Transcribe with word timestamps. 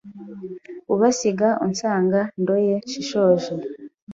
Ubasiga 0.93 1.47
unsanga; 1.65 2.19
ndoye 2.41 2.75
nshishoje, 2.85 3.51